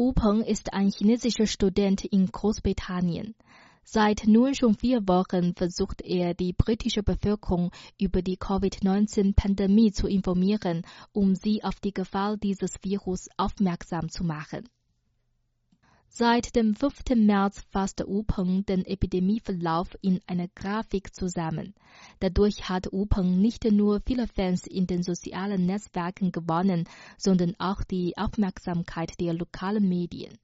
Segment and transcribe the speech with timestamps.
[0.00, 3.34] Wu Peng ist ein chinesischer Student in Großbritannien.
[3.82, 10.82] Seit nun schon vier Wochen versucht er, die britische Bevölkerung über die Covid-19-Pandemie zu informieren,
[11.10, 14.68] um sie auf die Gefahr dieses Virus aufmerksam zu machen.
[16.10, 17.16] Seit dem 5.
[17.16, 21.74] März fasste Peng den Epidemieverlauf in einer Grafik zusammen.
[22.18, 28.16] Dadurch hat Peng nicht nur viele Fans in den sozialen Netzwerken gewonnen, sondern auch die
[28.16, 30.36] Aufmerksamkeit der lokalen Medien.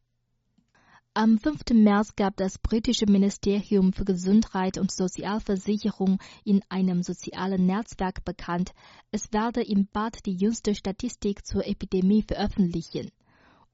[1.14, 1.70] Am 5.
[1.72, 8.72] März gab das britische Ministerium für Gesundheit und Sozialversicherung in einem sozialen Netzwerk bekannt,
[9.12, 13.10] es werde im Bad die jüngste Statistik zur Epidemie veröffentlichen.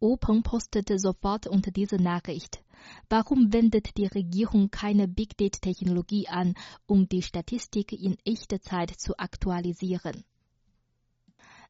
[0.03, 2.63] Openg postete sofort unter dieser Nachricht.
[3.11, 6.55] Warum wendet die Regierung keine Big Data-Technologie an,
[6.87, 10.25] um die Statistik in echter Zeit zu aktualisieren?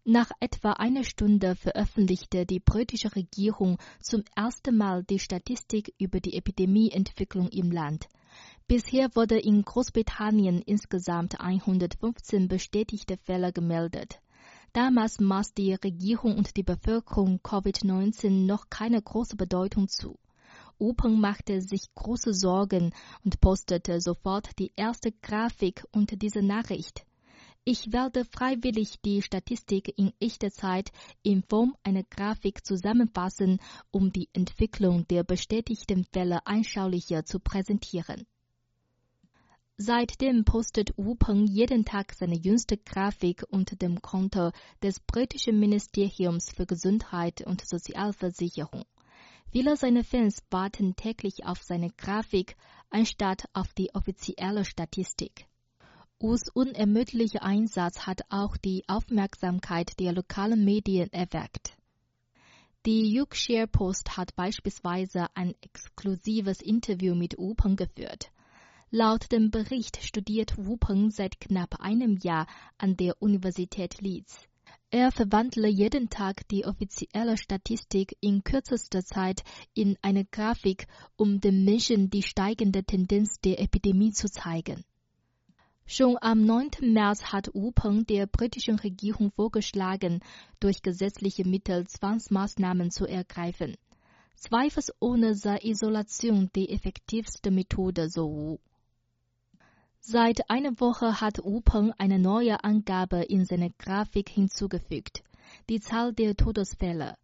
[0.04, 6.36] Nach etwa einer Stunde veröffentlichte die britische Regierung zum ersten Mal die Statistik über die
[6.36, 8.08] Epidemieentwicklung im Land.
[8.68, 14.20] Bisher wurde in Großbritannien insgesamt 115 bestätigte Fälle gemeldet.
[14.72, 20.18] Damals maß die Regierung und die Bevölkerung Covid-19 noch keine große Bedeutung zu.
[20.78, 27.04] Openg machte sich große Sorgen und postete sofort die erste Grafik unter dieser Nachricht.
[27.64, 33.58] Ich werde freiwillig die Statistik in echter Zeit in Form einer Grafik zusammenfassen,
[33.90, 38.24] um die Entwicklung der bestätigten Fälle anschaulicher zu präsentieren.
[39.82, 44.50] Seitdem postet Wu Peng jeden Tag seine jüngste Grafik unter dem Konto
[44.82, 48.84] des britischen Ministeriums für Gesundheit und Sozialversicherung.
[49.50, 52.58] Viele seiner Fans warten täglich auf seine Grafik
[52.90, 55.46] anstatt auf die offizielle Statistik.
[56.18, 61.74] Wus unermüdlicher Einsatz hat auch die Aufmerksamkeit der lokalen Medien erweckt.
[62.84, 68.30] Die Yorkshire Post hat beispielsweise ein exklusives Interview mit Wu Peng geführt.
[68.92, 74.48] Laut dem Bericht studiert Wu Peng seit knapp einem Jahr an der Universität Leeds.
[74.90, 79.44] Er verwandle jeden Tag die offizielle Statistik in kürzester Zeit
[79.74, 84.82] in eine Grafik, um den Menschen die steigende Tendenz der Epidemie zu zeigen.
[85.86, 86.70] Schon am 9.
[86.80, 90.18] März hat Wu Peng der britischen Regierung vorgeschlagen,
[90.58, 93.76] durch gesetzliche Mittel Zwangsmaßnahmen zu ergreifen.
[94.34, 98.58] Zweifelsohne sei Isolation die effektivste Methode, so Wu.
[100.02, 105.22] Seit einer Woche hat Wu Peng eine neue Angabe in seine Grafik hinzugefügt,
[105.68, 107.16] die Zahl der Todesfälle.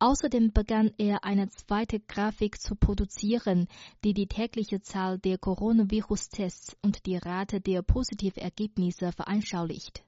[0.00, 3.68] Außerdem begann er eine zweite Grafik zu produzieren,
[4.04, 10.04] die die tägliche Zahl der Coronavirus-Tests und die Rate der Positivergebnisse veranschaulicht.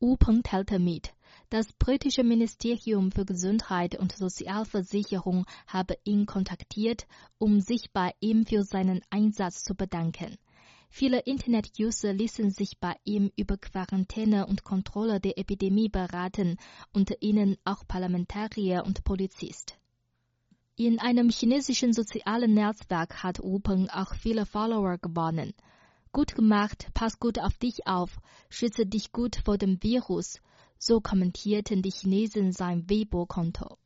[0.00, 1.14] Wu Peng teilte mit,
[1.48, 7.06] das britische Ministerium für Gesundheit und Sozialversicherung habe ihn kontaktiert,
[7.38, 10.36] um sich bei ihm für seinen Einsatz zu bedanken.
[10.88, 16.56] Viele Internet-User ließen sich bei ihm über Quarantäne und Kontrolle der Epidemie beraten,
[16.92, 19.76] unter ihnen auch Parlamentarier und Polizist.
[20.76, 25.52] In einem chinesischen sozialen Netzwerk hat Wu Peng auch viele Follower gewonnen.
[26.12, 28.18] Gut gemacht, pass gut auf dich auf,
[28.48, 30.40] schütze dich gut vor dem Virus,
[30.78, 33.76] so kommentierten die Chinesen sein Weibo-Konto.